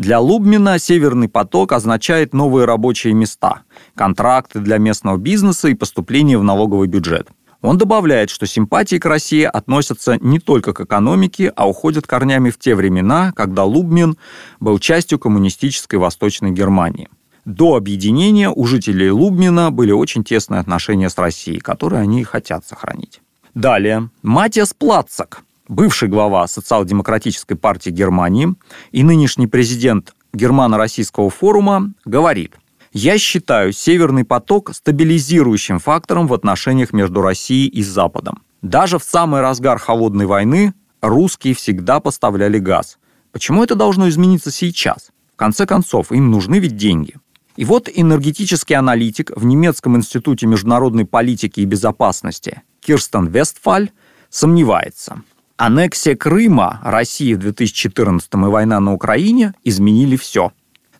Для 0.00 0.18
Лубмина 0.18 0.78
«Северный 0.78 1.28
поток» 1.28 1.72
означает 1.72 2.32
новые 2.32 2.64
рабочие 2.64 3.12
места, 3.12 3.64
контракты 3.94 4.58
для 4.60 4.78
местного 4.78 5.18
бизнеса 5.18 5.68
и 5.68 5.74
поступление 5.74 6.38
в 6.38 6.42
налоговый 6.42 6.88
бюджет. 6.88 7.28
Он 7.60 7.76
добавляет, 7.76 8.30
что 8.30 8.46
симпатии 8.46 8.96
к 8.96 9.04
России 9.04 9.42
относятся 9.42 10.16
не 10.16 10.38
только 10.38 10.72
к 10.72 10.80
экономике, 10.80 11.52
а 11.54 11.68
уходят 11.68 12.06
корнями 12.06 12.48
в 12.48 12.58
те 12.58 12.74
времена, 12.74 13.32
когда 13.36 13.64
Лубмин 13.64 14.16
был 14.58 14.78
частью 14.78 15.18
коммунистической 15.18 15.98
Восточной 15.98 16.50
Германии– 16.50 17.10
до 17.46 17.74
объединения 17.74 18.50
у 18.50 18.66
жителей 18.66 19.10
Лубмина 19.10 19.70
были 19.70 19.92
очень 19.92 20.24
тесные 20.24 20.60
отношения 20.60 21.08
с 21.08 21.16
Россией, 21.16 21.58
которые 21.58 22.02
они 22.02 22.22
хотят 22.22 22.66
сохранить. 22.66 23.22
Далее. 23.54 24.10
Матиас 24.22 24.74
Плацак, 24.74 25.42
бывший 25.70 26.08
глава 26.08 26.46
социал-демократической 26.46 27.54
партии 27.54 27.90
Германии 27.90 28.54
и 28.90 29.02
нынешний 29.02 29.46
президент 29.46 30.14
Германо-Российского 30.34 31.30
форума, 31.30 31.92
говорит, 32.04 32.54
«Я 32.92 33.18
считаю 33.18 33.72
Северный 33.72 34.24
поток 34.24 34.74
стабилизирующим 34.74 35.78
фактором 35.78 36.26
в 36.26 36.34
отношениях 36.34 36.92
между 36.92 37.22
Россией 37.22 37.68
и 37.68 37.82
Западом. 37.82 38.42
Даже 38.62 38.98
в 38.98 39.04
самый 39.04 39.40
разгар 39.40 39.78
холодной 39.78 40.26
войны 40.26 40.74
русские 41.00 41.54
всегда 41.54 42.00
поставляли 42.00 42.58
газ. 42.58 42.98
Почему 43.32 43.62
это 43.62 43.76
должно 43.76 44.08
измениться 44.08 44.50
сейчас? 44.50 45.10
В 45.32 45.36
конце 45.36 45.66
концов, 45.66 46.10
им 46.10 46.30
нужны 46.30 46.58
ведь 46.58 46.76
деньги. 46.76 47.14
И 47.56 47.64
вот 47.64 47.88
энергетический 47.92 48.74
аналитик 48.74 49.30
в 49.36 49.44
немецком 49.44 49.96
институте 49.96 50.46
международной 50.46 51.04
политики 51.04 51.60
и 51.60 51.64
безопасности 51.64 52.62
Кирстен 52.80 53.26
Вестфаль 53.28 53.90
сомневается. 54.30 55.22
Аннексия 55.60 56.16
Крыма 56.16 56.80
России 56.82 57.34
в 57.34 57.38
2014 57.38 58.32
и 58.32 58.36
война 58.38 58.80
на 58.80 58.94
Украине 58.94 59.52
изменили 59.62 60.16
все. 60.16 60.52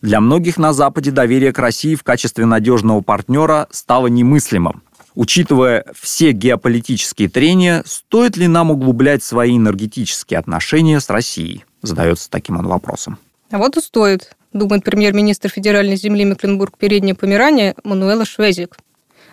Для 0.02 0.20
многих 0.20 0.58
на 0.58 0.74
Западе 0.74 1.10
доверие 1.10 1.54
к 1.54 1.58
России 1.58 1.94
в 1.94 2.02
качестве 2.02 2.44
надежного 2.44 3.00
партнера 3.00 3.68
стало 3.70 4.08
немыслимым. 4.08 4.82
Учитывая 5.14 5.86
все 5.98 6.32
геополитические 6.32 7.30
трения, 7.30 7.82
стоит 7.86 8.36
ли 8.36 8.48
нам 8.48 8.70
углублять 8.70 9.22
свои 9.22 9.56
энергетические 9.56 10.38
отношения 10.38 11.00
с 11.00 11.08
Россией? 11.08 11.64
Задается 11.80 12.28
таким 12.28 12.58
он 12.58 12.66
вопросом. 12.66 13.16
А 13.50 13.56
вот 13.56 13.78
и 13.78 13.80
стоит 13.80 14.36
думает 14.52 14.84
премьер-министр 14.84 15.48
федеральной 15.48 15.96
земли 15.96 16.24
Мекленбург-Передняя 16.24 17.14
Померания 17.14 17.76
Мануэла 17.82 18.26
Швезик. 18.26 18.76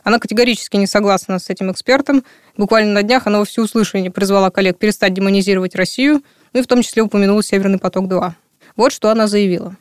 Она 0.08 0.20
категорически 0.20 0.78
не 0.78 0.88
согласна 0.88 1.38
с 1.38 1.50
этим 1.50 1.70
экспертом. 1.70 2.24
Буквально 2.56 2.94
на 2.94 3.04
днях 3.04 3.28
она 3.28 3.40
во 3.40 3.44
всеуслышание 3.44 4.10
призвала 4.10 4.50
коллег 4.50 4.78
перестать 4.78 5.14
демонизировать 5.14 5.76
Россию, 5.76 6.24
ну 6.54 6.62
и 6.62 6.64
в 6.64 6.68
том 6.68 6.82
числе 6.82 7.02
упомянула 7.02 7.44
«Северный 7.44 7.78
поток-2». 7.78 8.32
Вот 8.78 8.94
что 8.94 9.10
она 9.10 9.28
заявила. 9.28 9.76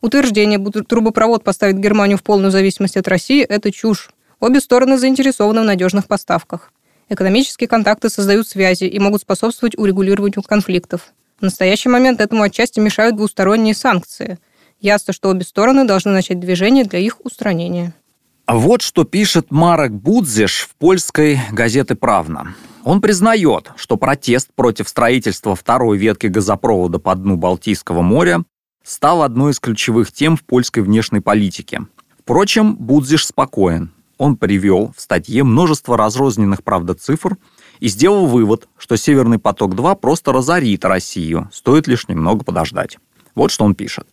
Утверждение, 0.00 0.56
будто 0.58 0.82
трубопровод 0.84 1.44
поставит 1.44 1.78
Германию 1.80 2.16
в 2.16 2.22
полную 2.22 2.50
зависимость 2.50 2.96
от 2.96 3.08
России, 3.08 3.42
это 3.42 3.70
чушь. 3.70 4.08
Обе 4.40 4.60
стороны 4.60 4.96
заинтересованы 4.96 5.60
в 5.60 5.64
надежных 5.64 6.06
поставках. 6.06 6.72
Экономические 7.10 7.68
контакты 7.68 8.08
создают 8.08 8.48
связи 8.48 8.84
и 8.84 8.98
могут 8.98 9.20
способствовать 9.20 9.76
урегулированию 9.76 10.42
конфликтов. 10.42 11.12
В 11.40 11.42
настоящий 11.42 11.90
момент 11.90 12.22
этому 12.22 12.42
отчасти 12.42 12.80
мешают 12.80 13.16
двусторонние 13.16 13.74
санкции– 13.74 14.38
Ясно, 14.80 15.12
что 15.12 15.30
обе 15.30 15.42
стороны 15.42 15.84
должны 15.84 16.12
начать 16.12 16.38
движение 16.38 16.84
для 16.84 17.00
их 17.00 17.24
устранения. 17.24 17.94
Вот 18.50 18.80
что 18.80 19.04
пишет 19.04 19.50
Марек 19.50 19.92
Будзиш 19.92 20.60
в 20.62 20.74
польской 20.76 21.38
газете 21.52 21.94
«Правна». 21.94 22.54
Он 22.82 23.02
признает, 23.02 23.72
что 23.76 23.98
протест 23.98 24.48
против 24.54 24.88
строительства 24.88 25.54
второй 25.54 25.98
ветки 25.98 26.28
газопровода 26.28 26.98
по 26.98 27.14
дну 27.14 27.36
Балтийского 27.36 28.00
моря 28.00 28.44
стал 28.82 29.22
одной 29.22 29.52
из 29.52 29.60
ключевых 29.60 30.12
тем 30.12 30.38
в 30.38 30.44
польской 30.44 30.82
внешней 30.82 31.20
политике. 31.20 31.82
Впрочем, 32.18 32.74
Будзиш 32.74 33.26
спокоен. 33.26 33.92
Он 34.16 34.34
привел 34.38 34.94
в 34.96 35.00
статье 35.02 35.44
множество 35.44 35.98
разрозненных, 35.98 36.64
правда, 36.64 36.94
цифр 36.94 37.36
и 37.80 37.88
сделал 37.88 38.24
вывод, 38.24 38.66
что 38.78 38.96
«Северный 38.96 39.38
поток-2» 39.38 39.96
просто 39.96 40.32
разорит 40.32 40.86
Россию, 40.86 41.50
стоит 41.52 41.86
лишь 41.86 42.08
немного 42.08 42.44
подождать. 42.44 42.96
Вот 43.34 43.50
что 43.50 43.66
он 43.66 43.74
пишет. 43.74 44.06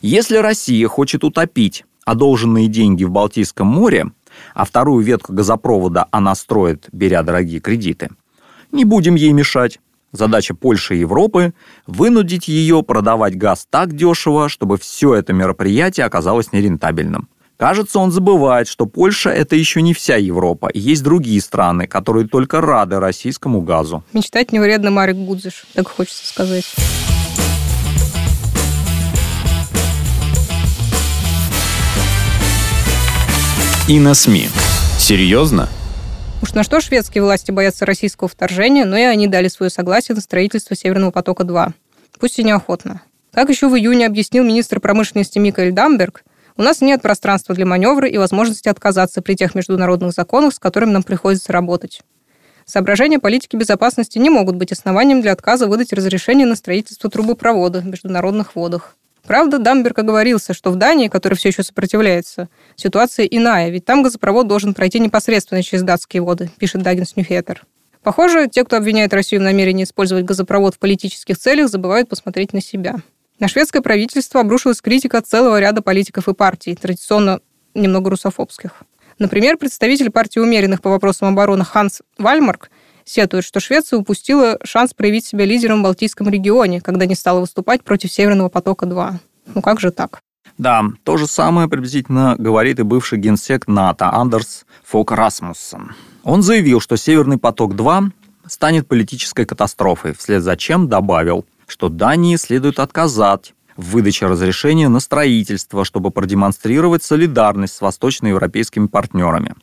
Если 0.00 0.38
Россия 0.38 0.88
хочет 0.88 1.22
утопить 1.22 1.84
одолженные 2.04 2.68
деньги 2.68 3.04
в 3.04 3.10
Балтийском 3.10 3.66
море, 3.66 4.06
а 4.54 4.64
вторую 4.64 5.04
ветку 5.04 5.32
газопровода 5.32 6.06
она 6.10 6.34
строит, 6.34 6.88
беря 6.92 7.22
дорогие 7.22 7.60
кредиты, 7.60 8.10
не 8.72 8.84
будем 8.84 9.14
ей 9.14 9.32
мешать. 9.32 9.80
Задача 10.12 10.54
Польши 10.54 10.94
и 10.94 11.00
Европы– 11.00 11.54
вынудить 11.88 12.46
ее 12.46 12.84
продавать 12.84 13.36
газ 13.36 13.66
так 13.68 13.96
дешево, 13.96 14.48
чтобы 14.48 14.78
все 14.78 15.14
это 15.14 15.32
мероприятие 15.32 16.06
оказалось 16.06 16.52
нерентабельным. 16.52 17.28
Кажется, 17.56 17.98
он 17.98 18.10
забывает, 18.10 18.68
что 18.68 18.86
Польша– 18.86 19.30
это 19.30 19.56
еще 19.56 19.82
не 19.82 19.94
вся 19.94 20.16
Европа, 20.16 20.68
и 20.68 20.78
есть 20.78 21.02
другие 21.02 21.40
страны, 21.40 21.86
которые 21.86 22.28
только 22.28 22.60
рады 22.60 23.00
российскому 23.00 23.60
газу. 23.60 24.04
Мечтать 24.12 24.52
не 24.52 24.58
вредно, 24.58 24.90
Марик 24.90 25.16
Будзиш, 25.16 25.64
так 25.72 25.88
хочется 25.88 26.26
сказать. 26.26 26.74
И 33.86 34.00
на 34.00 34.14
СМИ. 34.14 34.48
Серьезно? 34.98 35.68
Уж 36.42 36.54
на 36.54 36.62
что 36.62 36.80
шведские 36.80 37.22
власти 37.22 37.50
боятся 37.50 37.84
российского 37.84 38.28
вторжения, 38.28 38.86
но 38.86 38.96
и 38.96 39.02
они 39.02 39.26
дали 39.26 39.48
свое 39.48 39.68
согласие 39.68 40.14
на 40.14 40.22
строительство 40.22 40.74
Северного 40.74 41.10
потока-2. 41.10 41.72
Пусть 42.18 42.38
и 42.38 42.44
неохотно. 42.44 43.02
Как 43.32 43.50
еще 43.50 43.68
в 43.68 43.76
июне 43.76 44.06
объяснил 44.06 44.42
министр 44.42 44.80
промышленности 44.80 45.38
Микаэль 45.38 45.72
Дамберг, 45.72 46.24
у 46.56 46.62
нас 46.62 46.80
нет 46.80 47.02
пространства 47.02 47.54
для 47.54 47.66
маневра 47.66 48.08
и 48.08 48.16
возможности 48.16 48.68
отказаться 48.68 49.20
при 49.20 49.34
тех 49.34 49.54
международных 49.54 50.12
законах, 50.12 50.54
с 50.54 50.58
которыми 50.58 50.92
нам 50.92 51.02
приходится 51.02 51.52
работать. 51.52 52.00
Соображения 52.64 53.18
политики 53.18 53.56
безопасности 53.56 54.18
не 54.18 54.30
могут 54.30 54.56
быть 54.56 54.72
основанием 54.72 55.20
для 55.20 55.32
отказа 55.32 55.66
выдать 55.66 55.92
разрешение 55.92 56.46
на 56.46 56.56
строительство 56.56 57.10
трубопровода 57.10 57.80
в 57.80 57.86
международных 57.86 58.54
водах. 58.54 58.96
Правда, 59.26 59.58
Дамберг 59.58 59.98
оговорился, 59.98 60.52
что 60.52 60.70
в 60.70 60.76
Дании, 60.76 61.08
который 61.08 61.34
все 61.34 61.48
еще 61.48 61.62
сопротивляется, 61.62 62.48
ситуация 62.76 63.24
иная, 63.24 63.70
ведь 63.70 63.84
там 63.86 64.02
газопровод 64.02 64.46
должен 64.46 64.74
пройти 64.74 65.00
непосредственно 65.00 65.62
через 65.62 65.82
датские 65.82 66.22
воды, 66.22 66.50
пишет 66.58 66.82
Даггинс 66.82 67.16
Ньюхеттер. 67.16 67.64
Похоже, 68.02 68.48
те, 68.48 68.64
кто 68.64 68.76
обвиняет 68.76 69.14
Россию 69.14 69.40
в 69.40 69.44
намерении 69.44 69.84
использовать 69.84 70.26
газопровод 70.26 70.74
в 70.74 70.78
политических 70.78 71.38
целях, 71.38 71.70
забывают 71.70 72.08
посмотреть 72.08 72.52
на 72.52 72.60
себя. 72.60 72.96
На 73.40 73.48
шведское 73.48 73.80
правительство 73.80 74.42
обрушилась 74.42 74.82
критика 74.82 75.22
целого 75.22 75.58
ряда 75.58 75.80
политиков 75.80 76.28
и 76.28 76.34
партий, 76.34 76.74
традиционно 76.76 77.40
немного 77.72 78.10
русофобских. 78.10 78.82
Например, 79.18 79.56
представитель 79.56 80.10
партии 80.10 80.38
умеренных 80.38 80.82
по 80.82 80.90
вопросам 80.90 81.28
обороны 81.28 81.64
Ханс 81.64 82.02
Вальмарк 82.18 82.70
сетует, 83.04 83.44
что 83.44 83.60
Швеция 83.60 83.98
упустила 83.98 84.58
шанс 84.64 84.94
проявить 84.94 85.26
себя 85.26 85.44
лидером 85.44 85.80
в 85.80 85.84
Балтийском 85.84 86.28
регионе, 86.28 86.80
когда 86.80 87.06
не 87.06 87.14
стала 87.14 87.40
выступать 87.40 87.82
против 87.82 88.12
Северного 88.12 88.48
потока-2. 88.48 89.14
Ну 89.54 89.62
как 89.62 89.80
же 89.80 89.90
так? 89.90 90.20
Да, 90.58 90.84
то 91.02 91.16
же 91.16 91.26
самое 91.26 91.68
приблизительно 91.68 92.36
говорит 92.38 92.78
и 92.78 92.82
бывший 92.82 93.18
генсек 93.18 93.66
НАТО 93.66 94.12
Андерс 94.12 94.64
Фок 94.84 95.10
Расмуссен. 95.12 95.92
Он 96.22 96.42
заявил, 96.42 96.80
что 96.80 96.96
Северный 96.96 97.38
поток-2 97.38 98.10
станет 98.46 98.86
политической 98.86 99.46
катастрофой, 99.46 100.14
вслед 100.14 100.42
за 100.42 100.56
чем 100.56 100.88
добавил, 100.88 101.44
что 101.66 101.88
Дании 101.88 102.36
следует 102.36 102.78
отказать 102.78 103.54
в 103.76 103.90
выдаче 103.90 104.26
разрешения 104.26 104.88
на 104.88 105.00
строительство, 105.00 105.84
чтобы 105.84 106.10
продемонстрировать 106.10 107.02
солидарность 107.02 107.74
с 107.74 107.80
восточноевропейскими 107.80 108.86
партнерами. 108.86 109.54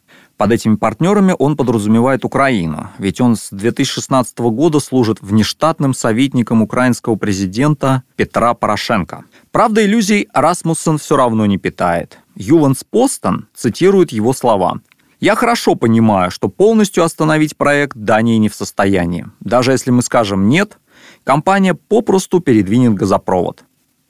Под 0.42 0.52
этими 0.52 0.76
партнерами 0.76 1.36
он 1.38 1.56
подразумевает 1.56 2.26
Украину, 2.26 2.90
ведь 2.98 3.22
он 3.22 3.36
с 3.36 3.50
2016 3.52 4.40
года 4.40 4.80
служит 4.80 5.22
внештатным 5.22 5.94
советником 5.94 6.64
украинского 6.64 7.16
президента 7.16 8.02
Петра 8.16 8.56
Порошенко. 8.56 9.26
Правда, 9.52 9.86
иллюзий 9.86 10.30
Расмуссен 10.34 10.98
все 10.98 11.16
равно 11.16 11.46
не 11.46 11.60
питает. 11.60 12.18
Юванс 12.34 12.84
Постон 12.84 13.50
цитирует 13.54 14.12
его 14.12 14.34
слова. 14.34 14.80
«Я 15.20 15.36
хорошо 15.36 15.76
понимаю, 15.76 16.32
что 16.32 16.48
полностью 16.48 17.04
остановить 17.04 17.56
проект 17.56 17.96
Дания 17.96 18.40
не 18.40 18.50
в 18.50 18.56
состоянии. 18.56 19.28
Даже 19.42 19.74
если 19.74 19.92
мы 19.92 20.02
скажем 20.02 20.50
«нет», 20.50 20.80
компания 21.24 21.76
попросту 21.76 22.40
передвинет 22.40 22.96
газопровод. 22.96 23.64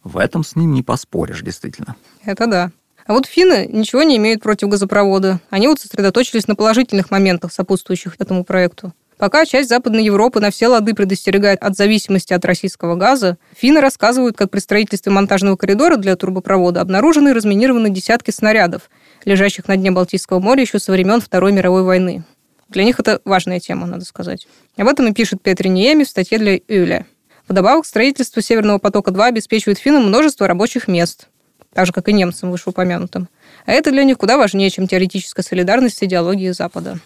В 0.05 0.17
этом 0.17 0.45
с 0.45 0.55
ним 0.55 0.71
не 0.71 0.81
поспоришь, 0.81 1.41
действительно. 1.41 1.97
Это 2.23 2.47
да. 2.47 2.71
А 3.05 3.13
вот 3.13 3.25
финны 3.25 3.67
ничего 3.71 4.03
не 4.03 4.17
имеют 4.17 4.41
против 4.41 4.69
газопровода. 4.69 5.39
Они 5.49 5.67
вот 5.67 5.79
сосредоточились 5.79 6.47
на 6.47 6.55
положительных 6.55 7.11
моментах, 7.11 7.51
сопутствующих 7.51 8.15
этому 8.19 8.43
проекту. 8.43 8.93
Пока 9.21 9.45
часть 9.45 9.69
Западной 9.69 10.03
Европы 10.03 10.39
на 10.39 10.49
все 10.49 10.67
лады 10.67 10.95
предостерегает 10.95 11.61
от 11.61 11.75
зависимости 11.75 12.33
от 12.33 12.43
российского 12.43 12.95
газа, 12.95 13.37
финны 13.55 13.79
рассказывают, 13.79 14.35
как 14.35 14.49
при 14.49 14.59
строительстве 14.59 15.11
монтажного 15.11 15.57
коридора 15.57 15.97
для 15.97 16.15
трубопровода 16.15 16.81
обнаружены 16.81 17.29
и 17.29 17.33
разминированы 17.33 17.91
десятки 17.91 18.31
снарядов, 18.31 18.89
лежащих 19.23 19.67
на 19.67 19.77
дне 19.77 19.91
Балтийского 19.91 20.39
моря 20.39 20.61
еще 20.61 20.79
со 20.79 20.91
времен 20.91 21.21
Второй 21.21 21.51
мировой 21.51 21.83
войны. 21.83 22.23
Для 22.69 22.83
них 22.83 22.99
это 22.99 23.21
важная 23.23 23.59
тема, 23.59 23.85
надо 23.85 24.05
сказать. 24.05 24.47
Об 24.75 24.87
этом 24.87 25.05
и 25.07 25.13
пишет 25.13 25.43
Петри 25.43 25.69
Ниеми 25.69 26.03
в 26.03 26.09
статье 26.09 26.39
для 26.39 26.59
Юля. 26.67 27.05
Вдобавок, 27.47 27.85
строительство 27.85 28.41
Северного 28.41 28.79
потока-2 28.79 29.23
обеспечивает 29.25 29.77
финнам 29.77 30.07
множество 30.07 30.47
рабочих 30.47 30.87
мест, 30.87 31.27
так 31.73 31.85
же, 31.85 31.91
как 31.91 32.09
и 32.09 32.13
немцам 32.13 32.51
вышеупомянутым. 32.51 33.29
А 33.65 33.71
это 33.71 33.91
для 33.91 34.03
них 34.03 34.17
куда 34.17 34.37
важнее, 34.37 34.69
чем 34.69 34.87
теоретическая 34.87 35.43
солидарность 35.43 35.97
с 35.97 36.03
идеологией 36.03 36.53
Запада. 36.53 36.99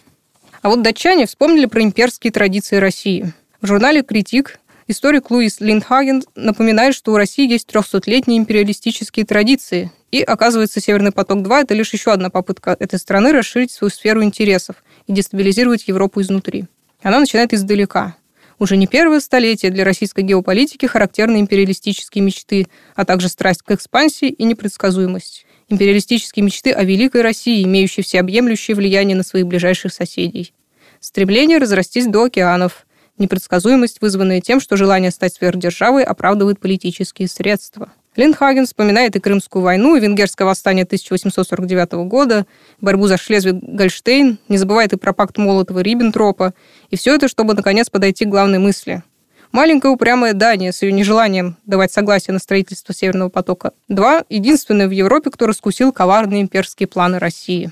А 0.62 0.70
вот 0.70 0.82
датчане 0.82 1.28
вспомнили 1.28 1.66
про 1.66 1.84
имперские 1.84 2.32
традиции 2.32 2.78
России. 2.78 3.34
В 3.62 3.68
журнале 3.68 4.02
«Критик» 4.02 4.60
историк 4.88 5.30
Луис 5.30 5.60
Линдхаген 5.60 6.24
напоминает, 6.36 6.96
что 6.96 7.14
у 7.14 7.18
России 7.18 7.50
есть 7.50 7.70
300-летние 7.70 8.38
империалистические 8.38 9.26
традиции. 9.26 9.92
И, 10.12 10.22
оказывается, 10.22 10.80
«Северный 10.80 11.12
поток-2»— 11.12 11.62
это 11.64 11.74
лишь 11.74 11.94
еще 11.94 12.12
одна 12.12 12.30
попытка 12.30 12.76
этой 12.80 12.98
страны 13.00 13.32
расширить 13.32 13.72
свою 13.72 13.92
сферу 13.92 14.24
интересов 14.24 14.78
и 15.08 15.14
дестабилизировать 15.14 15.88
Европу 15.88 16.22
изнутри. 16.22 16.66
Она 17.02 17.20
начинает 17.20 17.54
издалека. 17.54 18.16
Уже 18.58 18.78
не 18.78 18.88
первое 18.88 19.20
столетие 19.20 19.72
для 19.72 19.84
российской 19.84 20.22
геополитики 20.22 20.86
характерны 20.86 21.40
империалистические 21.40 22.24
мечты, 22.24 22.68
а 22.96 23.04
также 23.06 23.28
страсть 23.28 23.62
к 23.62 23.72
экспансии 23.72 24.30
и 24.30 24.44
непредсказуемость. 24.46 25.46
Империалистические 25.68 26.46
мечты 26.46 26.72
о 26.72 26.84
великой 26.84 27.22
России, 27.22 27.64
имеющей 27.64 28.02
всеобъемлющее 28.02 28.76
влияние 28.76 29.18
на 29.18 29.24
своих 29.24 29.48
ближайших 29.48 29.92
соседей. 29.92 30.54
Стремление 31.00 31.58
разрастись 31.58 32.08
до 32.08 32.24
океанов. 32.24 32.86
Непредсказуемость, 33.18 34.00
вызванная 34.02 34.42
тем, 34.42 34.60
что 34.60 34.78
желание 34.78 35.12
стать 35.12 35.34
сверхдержавой 35.34 36.04
оправдывает 36.04 36.60
политические 36.60 37.28
средства. 37.28 37.92
Линдхаген 38.16 38.66
вспоминает 38.66 39.16
и 39.16 39.20
Крымскую 39.20 39.62
войну, 39.62 39.96
и 39.96 40.00
Венгерское 40.00 40.48
восстание 40.48 40.84
1849 40.84 42.08
года, 42.08 42.46
борьбу 42.80 43.08
за 43.08 43.16
Шлезвиг-Гольштейн, 43.16 44.38
не 44.48 44.58
забывает 44.58 44.94
и 44.94 44.98
про 44.98 45.14
пакт 45.14 45.38
Молотова-Риббентропа. 45.38 46.54
И 46.90 46.96
все 46.96 47.16
это, 47.16 47.28
чтобы 47.28 47.54
наконец 47.54 47.90
подойти 47.90 48.26
к 48.26 48.30
главной 48.30 48.60
мысли. 48.60 49.04
Маленькая 49.52 49.92
упрямая 49.92 50.34
Дания 50.34 50.72
с 50.72 50.82
ее 50.82 50.92
нежеланием 50.92 51.58
давать 51.66 51.92
согласие 51.92 52.34
на 52.34 52.40
строительство 52.40 52.94
Северного 52.94 53.30
потока. 53.30 53.72
Два— 53.88 54.24
единственная 54.30 54.88
в 54.88 54.92
Европе, 54.92 55.30
кто 55.32 55.48
раскусил 55.48 55.92
коварные 55.94 56.42
имперские 56.42 56.88
планы 56.88 57.20
России. 57.20 57.72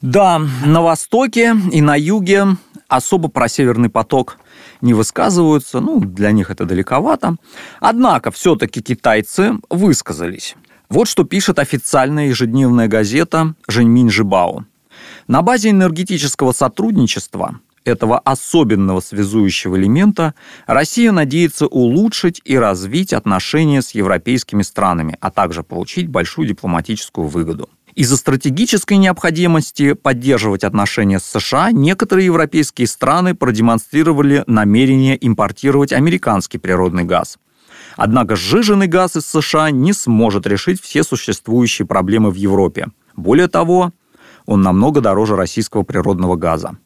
Да, 0.00 0.40
на 0.66 0.82
востоке 0.82 1.54
и 1.72 1.80
на 1.80 1.94
юге 1.94 2.46
особо 2.88 3.28
про 3.28 3.48
Северный 3.48 3.88
поток 3.88 4.38
не 4.82 4.94
высказываются, 4.94 5.80
ну, 5.80 6.00
для 6.00 6.32
них 6.32 6.50
это 6.50 6.64
далековато. 6.64 7.36
Однако 7.80 8.30
все-таки 8.30 8.82
китайцы 8.82 9.54
высказались. 9.70 10.56
Вот 10.88 11.08
что 11.08 11.24
пишет 11.24 11.58
официальная 11.58 12.28
ежедневная 12.28 12.88
газета 12.88 13.54
«Женьминь 13.66 14.10
Жибао». 14.10 14.66
На 15.26 15.40
базе 15.40 15.70
энергетического 15.70 16.52
сотрудничества 16.52 17.60
этого 17.84 18.18
особенного 18.18 19.00
связующего 19.00 19.76
элемента 19.76 20.34
Россия 20.66 21.12
надеется 21.12 21.66
улучшить 21.66 22.40
и 22.44 22.56
развить 22.56 23.12
отношения 23.12 23.82
с 23.82 23.92
европейскими 23.92 24.62
странами, 24.62 25.16
а 25.20 25.30
также 25.30 25.62
получить 25.62 26.08
большую 26.08 26.48
дипломатическую 26.48 27.26
выгоду. 27.26 27.68
Из-за 27.94 28.16
стратегической 28.16 28.96
необходимости 28.96 29.92
поддерживать 29.92 30.64
отношения 30.64 31.20
с 31.20 31.24
США 31.24 31.72
некоторые 31.72 32.26
европейские 32.26 32.86
страны 32.86 33.34
продемонстрировали 33.34 34.44
намерение 34.46 35.18
импортировать 35.26 35.92
американский 35.92 36.56
природный 36.56 37.04
газ. 37.04 37.38
Однако 37.96 38.36
сжиженный 38.36 38.86
газ 38.86 39.16
из 39.16 39.26
США 39.26 39.70
не 39.70 39.92
сможет 39.92 40.46
решить 40.46 40.80
все 40.80 41.02
существующие 41.02 41.86
проблемы 41.86 42.30
в 42.30 42.34
Европе. 42.34 42.88
Более 43.14 43.48
того, 43.48 43.92
он 44.46 44.62
намного 44.62 45.02
дороже 45.02 45.36
российского 45.36 45.82
природного 45.82 46.36
газа. 46.36 46.78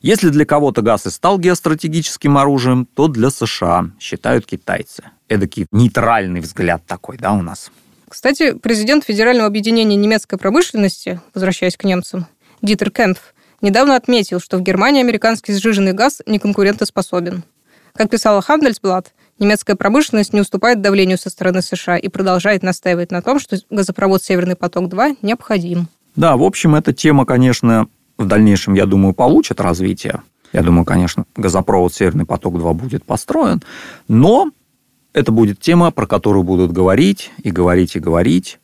Если 0.00 0.30
для 0.30 0.46
кого-то 0.46 0.80
газ 0.80 1.06
и 1.06 1.10
стал 1.10 1.38
геостратегическим 1.38 2.38
оружием, 2.38 2.86
то 2.86 3.08
для 3.08 3.28
США, 3.28 3.90
считают 4.00 4.46
китайцы. 4.46 5.04
Эдакий 5.28 5.66
нейтральный 5.70 6.40
взгляд 6.40 6.86
такой, 6.86 7.18
да, 7.18 7.32
у 7.32 7.42
нас. 7.42 7.70
Кстати, 8.16 8.54
президент 8.54 9.04
Федерального 9.04 9.46
объединения 9.46 9.94
немецкой 9.94 10.38
промышленности, 10.38 11.20
возвращаясь 11.34 11.76
к 11.76 11.84
немцам, 11.84 12.24
Дитер 12.62 12.90
Кемпф, 12.90 13.34
недавно 13.60 13.94
отметил, 13.94 14.40
что 14.40 14.56
в 14.56 14.62
Германии 14.62 15.02
американский 15.02 15.52
сжиженный 15.52 15.92
газ 15.92 16.22
не 16.24 16.38
конкурентоспособен. 16.38 17.44
Как 17.92 18.08
писала 18.08 18.40
Хандельсблат, 18.40 19.12
немецкая 19.38 19.76
промышленность 19.76 20.32
не 20.32 20.40
уступает 20.40 20.80
давлению 20.80 21.18
со 21.18 21.28
стороны 21.28 21.60
США 21.60 21.98
и 21.98 22.08
продолжает 22.08 22.62
настаивать 22.62 23.10
на 23.10 23.20
том, 23.20 23.38
что 23.38 23.58
газопровод 23.68 24.24
«Северный 24.24 24.56
поток-2» 24.56 25.18
необходим. 25.20 25.88
Да, 26.14 26.38
в 26.38 26.42
общем, 26.42 26.74
эта 26.74 26.94
тема, 26.94 27.26
конечно, 27.26 27.86
в 28.16 28.26
дальнейшем, 28.26 28.72
я 28.72 28.86
думаю, 28.86 29.12
получит 29.12 29.60
развитие. 29.60 30.22
Я 30.54 30.62
думаю, 30.62 30.86
конечно, 30.86 31.26
газопровод 31.36 31.92
«Северный 31.92 32.24
поток-2» 32.24 32.72
будет 32.72 33.04
построен, 33.04 33.62
но 34.08 34.48
это 35.16 35.32
будет 35.32 35.58
тема, 35.58 35.90
про 35.90 36.06
которую 36.06 36.42
будут 36.42 36.72
говорить 36.72 37.30
и 37.42 37.50
говорить 37.50 37.96
и 37.96 38.00
говорить. 38.00 38.58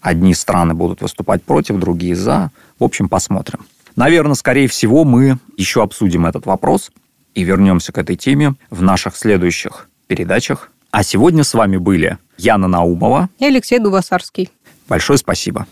Одни 0.00 0.32
страны 0.32 0.72
будут 0.72 1.02
выступать 1.02 1.42
против, 1.42 1.80
другие 1.80 2.14
за. 2.14 2.52
В 2.78 2.84
общем, 2.84 3.08
посмотрим. 3.08 3.66
Наверное, 3.96 4.36
скорее 4.36 4.68
всего, 4.68 5.02
мы 5.02 5.38
еще 5.56 5.82
обсудим 5.82 6.24
этот 6.24 6.46
вопрос 6.46 6.92
и 7.34 7.42
вернемся 7.42 7.90
к 7.90 7.98
этой 7.98 8.14
теме 8.14 8.54
в 8.70 8.80
наших 8.80 9.16
следующих 9.16 9.88
передачах. 10.06 10.70
А 10.92 11.02
сегодня 11.02 11.42
с 11.42 11.52
вами 11.52 11.78
были 11.78 12.18
Яна 12.36 12.68
Наумова 12.68 13.28
и 13.40 13.46
Алексей 13.46 13.80
Дубасарский. 13.80 14.50
Большое 14.88 15.18
спасибо. 15.18 15.66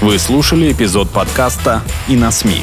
Вы 0.00 0.20
слушали 0.20 0.70
эпизод 0.70 1.10
подкаста 1.10 1.82
«И 2.08 2.14
на 2.14 2.30
СМИ» 2.30 2.62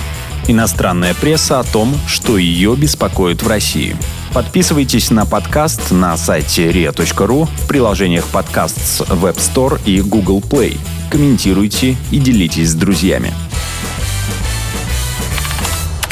Иностранная 0.49 1.13
пресса 1.13 1.59
о 1.59 1.63
том, 1.63 1.95
что 2.07 2.39
ее 2.39 2.75
беспокоит 2.75 3.43
в 3.43 3.47
России. 3.47 3.95
Подписывайтесь 4.33 5.11
на 5.11 5.27
подкаст 5.27 5.91
на 5.91 6.17
сайте 6.17 6.71
ria.ru, 6.71 7.45
в 7.45 7.67
приложениях 7.67 8.25
подкаст 8.25 8.83
с 8.83 9.01
Web 9.01 9.35
Store 9.35 9.79
и 9.85 10.01
Google 10.01 10.39
Play. 10.39 10.79
Комментируйте 11.11 11.95
и 12.09 12.17
делитесь 12.17 12.69
с 12.69 12.73
друзьями. 12.73 13.31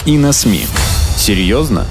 И 0.06 0.19
на 0.19 0.32
СМИ. 0.32 0.67
Серьезно? 1.17 1.88